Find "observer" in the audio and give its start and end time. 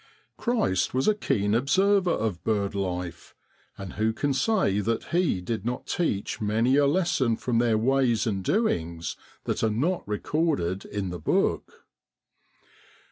1.53-2.09